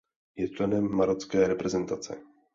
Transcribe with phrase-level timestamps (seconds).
[0.37, 2.17] Je členem marocké reprezentace.